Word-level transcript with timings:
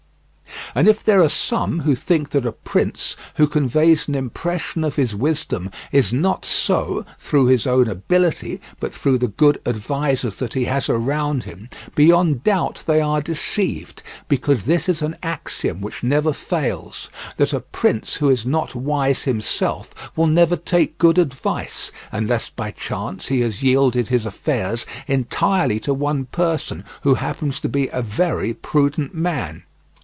And 0.73 0.87
if 0.87 1.03
there 1.03 1.21
are 1.21 1.27
some 1.27 1.81
who 1.81 1.95
think 1.95 2.29
that 2.29 2.45
a 2.45 2.53
prince 2.53 3.17
who 3.35 3.45
conveys 3.45 4.07
an 4.07 4.15
impression 4.15 4.85
of 4.85 4.95
his 4.95 5.13
wisdom 5.13 5.69
is 5.91 6.13
not 6.13 6.45
so 6.45 7.05
through 7.19 7.47
his 7.47 7.67
own 7.67 7.89
ability, 7.89 8.61
but 8.79 8.93
through 8.93 9.17
the 9.17 9.27
good 9.27 9.59
advisers 9.65 10.37
that 10.37 10.53
he 10.53 10.63
has 10.65 10.87
around 10.87 11.43
him, 11.43 11.67
beyond 11.93 12.43
doubt 12.43 12.83
they 12.85 13.01
are 13.01 13.21
deceived, 13.21 14.01
because 14.29 14.63
this 14.63 14.87
is 14.87 15.01
an 15.01 15.17
axiom 15.21 15.81
which 15.81 16.03
never 16.03 16.31
fails: 16.31 17.09
that 17.35 17.51
a 17.51 17.59
prince 17.59 18.15
who 18.15 18.29
is 18.29 18.45
not 18.45 18.73
wise 18.73 19.23
himself 19.23 19.93
will 20.15 20.27
never 20.27 20.55
take 20.55 20.97
good 20.97 21.17
advice, 21.17 21.91
unless 22.13 22.49
by 22.49 22.71
chance 22.71 23.27
he 23.27 23.41
has 23.41 23.61
yielded 23.61 24.07
his 24.07 24.25
affairs 24.25 24.85
entirely 25.05 25.81
to 25.81 25.93
one 25.93 26.25
person 26.27 26.85
who 27.01 27.15
happens 27.15 27.59
to 27.59 27.67
be 27.67 27.87
a 27.89 28.01
very 28.01 28.53
prudent 28.53 29.13
man. 29.13 29.63